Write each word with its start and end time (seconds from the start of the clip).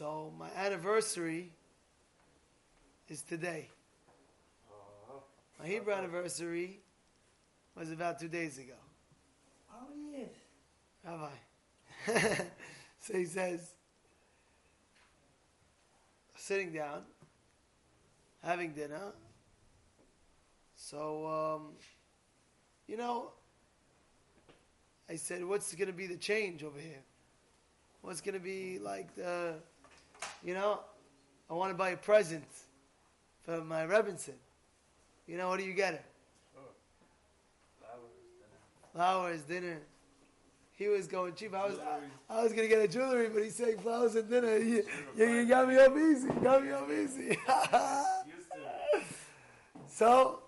So 0.00 0.32
my 0.38 0.48
anniversary 0.56 1.50
is 3.10 3.20
today. 3.20 3.68
My 5.60 5.66
Hebrew 5.66 5.92
anniversary 5.92 6.80
was 7.76 7.92
about 7.92 8.18
two 8.18 8.28
days 8.28 8.56
ago. 8.56 8.72
Many 9.90 10.16
years? 10.16 10.36
Rabbi. 11.04 12.44
so 12.98 13.12
he 13.12 13.26
says, 13.26 13.74
sitting 16.34 16.72
down, 16.72 17.02
having 18.42 18.72
dinner. 18.72 19.12
So, 20.76 21.26
um, 21.26 21.72
you 22.86 22.96
know, 22.96 23.32
I 25.10 25.16
said, 25.16 25.44
what's 25.44 25.74
going 25.74 25.88
to 25.88 25.92
be 25.92 26.06
the 26.06 26.16
change 26.16 26.64
over 26.64 26.80
here? 26.80 27.02
What's 28.00 28.22
going 28.22 28.32
to 28.32 28.40
be 28.40 28.78
like 28.78 29.14
the, 29.14 29.56
you 30.44 30.54
know, 30.54 30.80
I 31.48 31.54
want 31.54 31.70
to 31.70 31.76
buy 31.76 31.90
a 31.90 31.96
present 31.96 32.46
for 33.42 33.62
my 33.62 33.86
Rebbetzin. 33.86 34.34
You 35.26 35.36
know, 35.36 35.48
what 35.48 35.58
do 35.58 35.64
you 35.64 35.74
get 35.74 35.94
her? 35.94 36.00
Flowers, 38.92 39.42
dinner. 39.42 39.78
He 40.72 40.88
was 40.88 41.06
going 41.06 41.34
cheap. 41.34 41.54
I 41.54 41.66
was 41.66 41.78
I, 41.78 42.38
I 42.38 42.42
was 42.42 42.52
gonna 42.52 42.66
get 42.66 42.80
a 42.80 42.88
jewelry, 42.88 43.28
but 43.28 43.42
he's 43.42 43.54
saying 43.54 43.78
flowers 43.78 44.14
and 44.14 44.28
dinner. 44.28 44.56
You, 44.56 44.84
you, 45.16 45.26
you 45.26 45.46
got 45.46 45.68
me 45.68 45.76
up 45.76 45.96
easy. 45.96 46.26
You 46.26 46.40
got 46.42 46.64
me 46.64 46.72
up 46.72 46.90
easy. 46.90 47.38
so 49.88 50.40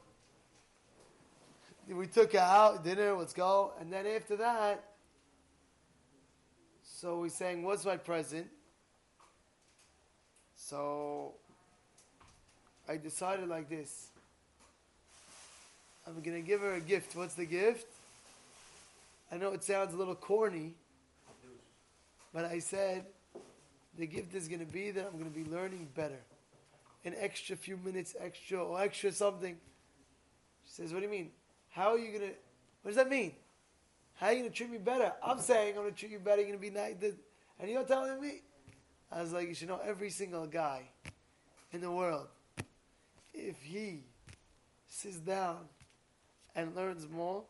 we 1.88 2.06
took 2.06 2.32
her 2.32 2.38
out, 2.38 2.84
dinner, 2.84 3.12
let's 3.12 3.32
go. 3.32 3.72
And 3.80 3.92
then 3.92 4.06
after 4.06 4.36
that, 4.36 4.84
so 6.82 7.18
we 7.18 7.28
sang, 7.28 7.62
What's 7.62 7.84
my 7.84 7.96
present? 7.96 8.46
So 10.64 11.32
I 12.88 12.96
decided 12.96 13.48
like 13.48 13.68
this 13.68 14.08
I'm 16.06 16.22
to 16.40 16.46
give 16.46 16.60
her 16.60 16.74
a 16.74 16.80
gift. 16.80 17.16
What's 17.16 17.34
the 17.34 17.44
gift? 17.44 17.86
I 19.30 19.38
know 19.38 19.52
it 19.52 19.64
sounds 19.64 19.92
a 19.92 19.96
little 19.96 20.14
corny, 20.14 20.74
but 22.32 22.44
I 22.44 22.60
said 22.60 23.06
the 23.98 24.06
gift 24.06 24.34
is 24.34 24.46
to 24.60 24.72
be 24.72 24.92
that 24.92 25.04
I'm 25.04 25.18
to 25.30 25.36
be 25.36 25.50
learning 25.50 25.88
better. 25.96 26.20
An 27.04 27.14
extra 27.18 27.56
few 27.56 27.76
minutes 27.84 28.14
extra 28.20 28.62
or 28.62 28.80
extra 28.80 29.10
something. 29.10 29.56
She 30.64 30.72
says, 30.72 30.92
What 30.92 31.00
do 31.00 31.06
you 31.06 31.10
mean? 31.10 31.30
How 31.70 31.90
are 31.90 31.98
you 31.98 32.12
to, 32.20 32.34
what 32.82 32.94
does 32.94 32.96
that 32.96 33.10
mean? 33.10 33.32
How 34.14 34.28
are 34.28 34.32
you 34.32 34.44
to 34.44 34.50
treat 34.50 34.70
me 34.70 34.78
better? 34.78 35.12
I'm 35.24 35.40
saying 35.40 35.76
I'm 35.76 35.84
to 35.84 35.90
treat 35.90 36.12
you 36.12 36.20
better, 36.20 36.42
you're 36.42 36.52
to 36.52 36.58
be 36.58 36.70
nice. 36.70 36.94
And 37.58 37.68
you're 37.68 37.84
telling 37.84 38.20
me? 38.20 38.42
I 39.12 39.20
was 39.20 39.32
like, 39.32 39.48
You 39.48 39.54
should 39.54 39.68
know 39.68 39.80
every 39.84 40.10
single 40.10 40.46
guy 40.46 40.82
in 41.72 41.80
the 41.80 41.90
world, 41.90 42.28
if 43.34 43.60
he 43.62 44.00
sits 44.88 45.16
down 45.16 45.58
and 46.54 46.74
learns 46.76 47.08
more, 47.08 47.44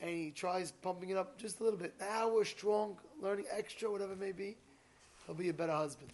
and 0.00 0.10
he 0.10 0.30
tries 0.30 0.72
pumping 0.72 1.10
it 1.10 1.16
up 1.16 1.38
just 1.38 1.60
a 1.60 1.64
little 1.64 1.78
bit. 1.78 1.94
Now 1.98 2.28
we're 2.28 2.44
strong, 2.44 2.98
learning 3.20 3.46
extra, 3.50 3.90
whatever 3.90 4.12
it 4.12 4.20
may 4.20 4.32
be, 4.32 4.56
he'll 5.24 5.34
be 5.34 5.48
a 5.48 5.54
better 5.54 5.72
husband. 5.72 6.10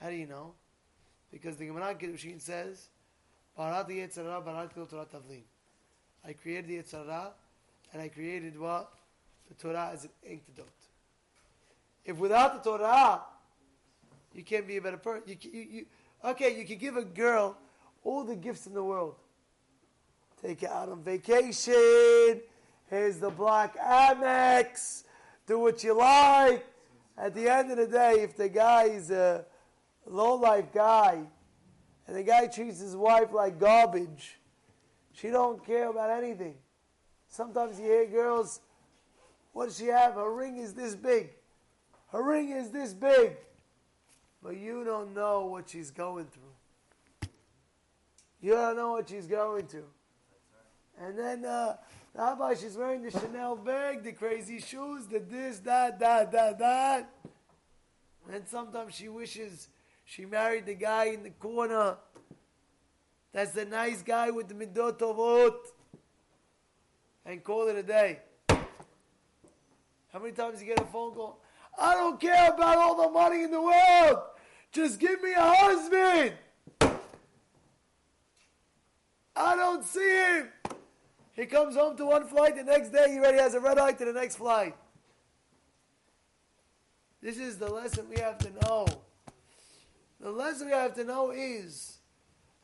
How 0.00 0.10
do 0.10 0.16
you 0.16 0.26
know? 0.26 0.52
Because 1.32 1.56
the 1.56 1.66
Gemara 1.66 1.94
Kiddushin 1.94 2.40
says, 2.40 2.88
I 3.56 3.82
created 6.32 6.68
the 6.68 6.76
Yetzer 6.76 7.06
Hara, 7.06 7.32
and 7.92 8.02
I 8.02 8.08
created 8.08 8.58
what? 8.58 8.92
The 9.48 9.54
Torah 9.54 9.90
as 9.92 10.04
an 10.04 10.10
antidote. 10.28 10.68
If 12.04 12.18
without 12.18 12.62
the 12.62 12.70
Torah, 12.70 13.22
you 14.38 14.44
can't 14.44 14.68
be 14.68 14.76
a 14.76 14.80
better 14.80 14.96
person. 14.96 15.24
You, 15.26 15.36
you, 15.40 15.66
you, 15.70 15.86
okay, 16.24 16.56
you 16.56 16.64
can 16.64 16.78
give 16.78 16.96
a 16.96 17.04
girl 17.04 17.58
all 18.04 18.22
the 18.22 18.36
gifts 18.36 18.68
in 18.68 18.72
the 18.72 18.84
world. 18.84 19.16
Take 20.40 20.60
her 20.60 20.68
out 20.68 20.88
on 20.88 21.02
vacation. 21.02 22.40
Here's 22.88 23.18
the 23.18 23.30
black 23.30 23.76
Amex. 23.76 25.02
Do 25.48 25.58
what 25.58 25.82
you 25.82 25.94
like. 25.94 26.64
At 27.16 27.34
the 27.34 27.52
end 27.52 27.72
of 27.72 27.78
the 27.78 27.88
day, 27.88 28.20
if 28.20 28.36
the 28.36 28.48
guy 28.48 28.84
is 28.84 29.10
a 29.10 29.44
low 30.06 30.36
life 30.36 30.72
guy, 30.72 31.18
and 32.06 32.16
the 32.16 32.22
guy 32.22 32.46
treats 32.46 32.78
his 32.78 32.94
wife 32.94 33.32
like 33.32 33.58
garbage, 33.58 34.38
she 35.12 35.30
don't 35.30 35.66
care 35.66 35.90
about 35.90 36.10
anything. 36.10 36.54
Sometimes 37.28 37.80
you 37.80 37.86
hear 37.86 38.06
girls, 38.06 38.60
what 39.52 39.66
does 39.66 39.78
she 39.78 39.86
have? 39.86 40.14
Her 40.14 40.32
ring 40.32 40.58
is 40.58 40.74
this 40.74 40.94
big. 40.94 41.30
Her 42.12 42.22
ring 42.22 42.50
is 42.50 42.70
this 42.70 42.94
big. 42.94 43.36
But 44.42 44.56
you 44.56 44.84
don't 44.84 45.14
know 45.14 45.46
what 45.46 45.70
she's 45.70 45.90
going 45.90 46.26
through. 46.26 47.30
You 48.40 48.52
don't 48.52 48.76
know 48.76 48.92
what 48.92 49.08
she's 49.08 49.26
going 49.26 49.66
to. 49.68 49.82
And 51.00 51.18
then 51.18 51.44
uh, 51.44 51.76
Rabbi, 52.14 52.54
she's 52.54 52.76
wearing 52.76 53.02
the 53.02 53.10
Chanel 53.10 53.56
bag, 53.56 54.04
the 54.04 54.12
crazy 54.12 54.60
shoes, 54.60 55.06
the 55.06 55.18
this, 55.18 55.58
that, 55.60 55.98
that, 55.98 56.32
that, 56.32 56.58
that. 56.58 57.10
And 58.32 58.46
sometimes 58.46 58.94
she 58.94 59.08
wishes 59.08 59.68
she 60.10 60.24
married 60.24 60.64
the 60.64 60.74
guy 60.74 61.04
in 61.06 61.22
the 61.22 61.30
corner. 61.30 61.96
That's 63.30 63.52
the 63.52 63.66
nice 63.66 64.02
guy 64.02 64.30
with 64.30 64.48
the 64.48 64.54
midot 64.54 65.02
of 65.02 65.54
And 67.26 67.44
call 67.44 67.68
it 67.68 67.76
a 67.76 67.82
day. 67.82 68.20
How 68.48 70.18
many 70.18 70.32
times 70.32 70.62
you 70.62 70.66
get 70.66 70.80
a 70.80 70.86
phone 70.86 71.12
call? 71.12 71.42
I 71.78 71.94
don't 71.94 72.20
care 72.20 72.52
about 72.52 72.76
all 72.76 73.06
the 73.06 73.10
money 73.10 73.42
in 73.42 73.50
the 73.50 73.60
world. 73.60 74.18
Just 74.72 74.98
give 74.98 75.22
me 75.22 75.32
a 75.32 75.54
husband. 75.54 76.32
I 79.36 79.56
don't 79.56 79.84
see 79.84 80.16
him. 80.16 80.48
He 81.34 81.46
comes 81.46 81.76
home 81.76 81.96
to 81.98 82.06
one 82.06 82.26
flight, 82.26 82.56
the 82.56 82.64
next 82.64 82.90
day 82.90 83.12
he 83.12 83.18
already 83.18 83.38
has 83.38 83.54
a 83.54 83.60
red 83.60 83.78
eye 83.78 83.92
to 83.92 84.04
the 84.04 84.12
next 84.12 84.36
flight. 84.36 84.74
This 87.22 87.38
is 87.38 87.58
the 87.58 87.68
lesson 87.68 88.06
we 88.10 88.20
have 88.20 88.38
to 88.38 88.50
know. 88.62 88.86
The 90.20 90.32
lesson 90.32 90.66
we 90.66 90.72
have 90.72 90.94
to 90.94 91.04
know 91.04 91.30
is 91.30 91.98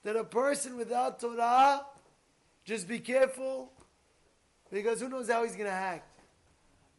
that 0.02 0.16
a 0.16 0.24
person 0.24 0.76
without 0.76 1.20
Torah, 1.20 1.86
just 2.64 2.88
be 2.88 2.98
careful, 2.98 3.70
because 4.72 5.00
who 5.00 5.08
knows 5.08 5.30
how 5.30 5.44
he's 5.44 5.54
going 5.54 5.70
to 5.70 5.72
act. 5.72 6.08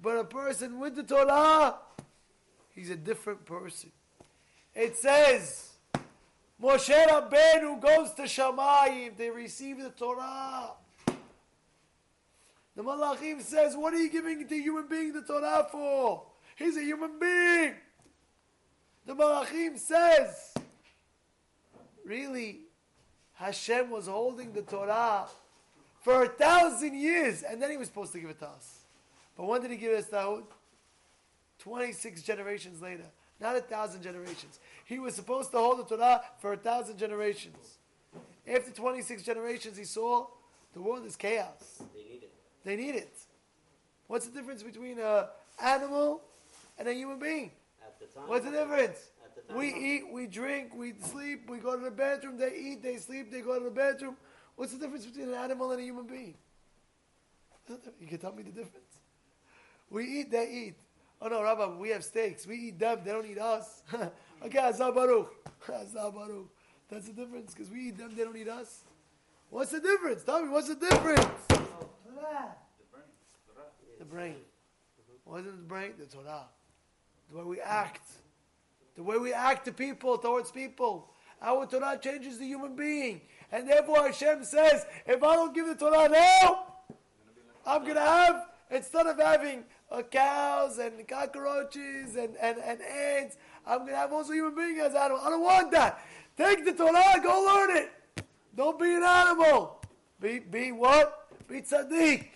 But 0.02 0.18
a 0.18 0.24
person 0.24 0.80
with 0.80 0.96
the 0.96 1.04
Torah, 1.04 1.76
he's 2.76 2.90
a 2.90 2.96
different 2.96 3.46
person. 3.46 3.92
It 4.74 4.98
says, 4.98 5.72
Moshe 6.62 7.08
Rabbeinu 7.08 7.82
goes 7.82 8.14
to 8.14 8.24
Shamayim, 8.24 9.18
they 9.18 9.30
receive 9.30 9.82
the 9.82 9.90
Torah. 9.90 10.72
The 12.76 12.84
Malachim 12.84 13.42
says, 13.42 13.76
what 13.76 13.94
are 13.94 13.98
you 13.98 14.10
giving 14.10 14.46
the 14.46 14.62
human 14.62 14.88
being 14.88 15.14
the 15.14 15.22
Torah 15.22 15.66
for? 15.72 16.24
He's 16.58 16.76
a 16.76 16.84
human 16.84 17.18
being. 17.20 17.74
The 19.06 19.16
Malachim 19.16 19.78
says, 19.80 20.54
really, 22.06 22.62
Hashem 23.34 23.90
was 23.90 24.08
holding 24.08 24.52
the 24.52 24.62
Torah 24.62 25.26
for 26.02 26.24
a 26.24 26.28
thousand 26.28 26.96
years, 27.00 27.44
and 27.44 27.62
then 27.62 27.72
he 27.72 27.78
was 27.78 27.88
supposed 27.88 28.12
to 28.14 28.20
give 28.20 28.30
it 28.30 28.40
to 28.40 28.48
us. 28.48 28.80
But 29.38 29.46
when 29.46 29.62
did 29.62 29.72
he 29.72 29.78
give 29.78 29.94
us, 29.94 30.06
26 31.60 32.22
generations 32.22 32.82
later. 32.82 33.06
Not 33.40 33.56
a 33.56 33.62
thousand 33.62 34.02
generations. 34.02 34.60
He 34.86 35.00
was 35.00 35.16
supposed 35.16 35.52
to 35.52 35.58
hold 35.58 35.80
the 35.80 35.96
Torah 35.96 36.22
for 36.40 36.54
a 36.54 36.58
thousand 36.58 36.98
generations. 36.98 37.78
After 38.48 38.72
26 38.72 39.24
generations, 39.24 39.78
he 39.78 39.84
saw 39.84 40.28
the 40.74 40.82
world 40.82 41.06
is 41.06 41.16
chaos. 41.16 41.82
They 41.94 42.04
need 42.04 42.24
it. 42.24 42.34
They 42.64 42.76
need 42.76 42.96
it. 42.96 43.18
What's 44.08 44.28
the 44.28 44.38
difference 44.38 44.62
between 44.64 45.00
an 45.00 45.26
animal 45.62 46.22
and 46.78 46.88
a 46.88 46.94
human 46.94 47.20
being? 47.20 47.52
At 47.84 48.00
the 48.00 48.06
time. 48.06 48.28
What's 48.28 48.46
the 48.46 48.52
difference? 48.52 49.10
At 49.24 49.36
the 49.36 49.42
time. 49.42 49.58
We 49.58 49.74
eat, 49.74 50.04
we 50.12 50.28
drink, 50.28 50.72
we 50.76 50.94
sleep, 51.02 51.50
we 51.50 51.58
go 51.58 51.78
to 51.78 51.84
the 51.84 51.92
bathroom, 51.92 52.38
they 52.38 52.56
eat, 52.56 52.84
they 52.84 52.98
sleep, 52.98 53.32
they 53.32 53.42
go 53.42 53.58
to 53.58 53.66
the 53.66 53.72
bathroom. 53.72 54.16
What's 54.56 54.74
the 54.74 54.80
difference 54.80 55.06
between 55.06 55.30
an 55.30 55.36
animal 55.36 55.72
and 55.72 55.82
a 55.82 55.84
human 55.84 56.06
being? 56.06 56.36
You 58.00 58.08
can 58.08 58.20
tell 58.20 58.34
me 58.34 58.44
the 58.44 58.52
difference. 58.52 59.00
We 59.90 60.06
eat, 60.06 60.32
they 60.32 60.50
eat. 60.50 60.76
Oh 61.22 61.28
no, 61.28 61.42
Rabbi, 61.42 61.78
we 61.78 61.90
have 61.90 62.04
steaks. 62.04 62.46
We 62.46 62.56
eat 62.56 62.80
them, 62.80 63.00
they 63.04 63.12
don't 63.12 63.26
eat 63.26 63.40
us. 63.40 63.84
okay, 64.44 64.60
Azar 64.60 64.92
Baruch. 64.92 65.34
Azar 65.68 66.12
Baruch. 66.12 66.50
That's 66.90 67.08
the 67.08 67.14
difference, 67.14 67.54
because 67.54 67.72
we 67.72 67.88
eat 67.88 67.98
them, 67.98 68.16
they 68.16 68.24
don't 68.24 68.38
eat 68.38 68.50
us. 68.50 68.82
What's 69.50 69.72
the 69.72 69.80
difference? 69.80 70.24
Tell 70.24 70.44
me, 70.44 70.50
what's 70.50 70.68
the 70.68 70.76
difference? 70.76 71.26
The 73.98 74.06
brain. 74.06 74.36
What 75.24 75.40
is 75.46 75.46
the 75.46 75.64
brain? 75.64 75.94
The 75.98 76.06
Torah. 76.06 76.44
The 77.32 77.38
way 77.38 77.44
we 77.44 77.62
act. 77.62 78.08
The 78.96 79.04
way 79.04 79.18
we 79.18 79.34
act 79.34 79.66
to 79.66 79.72
people, 79.72 80.18
towards 80.18 80.52
people. 80.52 81.10
Our 81.42 81.66
Torah 81.66 82.00
changes 82.02 82.38
the 82.38 82.46
human 82.46 82.76
being. 82.76 83.22
And 83.52 83.68
therefore 83.68 84.04
Hashem 84.04 84.44
says, 84.44 84.86
if 85.06 85.24
I 85.24 85.36
don't 85.36 85.54
give 85.54 85.68
the 85.68 85.76
Torah 85.76 86.10
now, 86.10 86.66
I'm 87.66 87.82
going 87.82 87.96
to 87.96 88.02
have, 88.02 88.48
instead 88.70 89.08
of 89.08 89.18
having 89.18 89.64
cows 90.12 90.78
and 90.78 91.08
cockroaches 91.08 92.16
and, 92.16 92.36
and, 92.42 92.58
and 92.60 92.82
ants. 92.82 93.38
I'm 93.66 93.80
going 93.80 93.92
to 93.92 93.98
have 93.98 94.14
also 94.14 94.34
human 94.34 94.56
beings 94.56 94.80
as 94.82 94.96
animals. 94.96 95.22
I 95.26 95.30
don't 95.30 95.42
want 95.42 95.72
that. 95.72 96.00
Take 96.38 96.66
the 96.66 96.74
Torah, 96.74 97.22
go 97.24 97.46
learn 97.46 97.78
it. 97.78 97.92
Don't 98.56 98.80
be 98.80 98.94
an 98.94 99.04
animal. 99.04 99.82
Be, 100.20 100.40
be 100.40 100.72
what? 100.72 101.28
Be 101.48 101.62
tzaddik. 101.62 102.28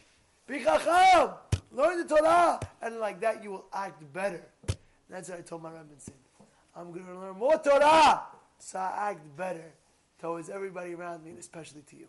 Be 0.47 0.63
chacham. 0.63 1.31
Learn 1.71 2.05
the 2.05 2.15
Torah. 2.15 2.59
And 2.81 2.99
like 2.99 3.19
that, 3.21 3.43
you 3.43 3.51
will 3.51 3.65
act 3.73 4.01
better. 4.13 4.43
That's 5.09 5.29
what 5.29 5.39
I 5.39 5.41
told 5.41 5.63
my 5.63 5.69
Rebbe 5.69 5.85
I'm 6.75 6.91
going 6.91 7.05
to 7.05 7.19
learn 7.19 7.37
more 7.37 7.57
Torah. 7.57 8.23
So 8.59 8.79
I 8.79 9.11
act 9.11 9.37
better 9.37 9.73
towards 10.19 10.49
everybody 10.49 10.93
around 10.93 11.23
me, 11.23 11.31
and 11.31 11.39
especially 11.39 11.81
to 11.81 11.95
you. 11.95 12.07